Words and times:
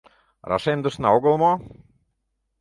Рашемдышна 0.49 1.07
огыл 1.15 1.35
мо? 1.43 1.51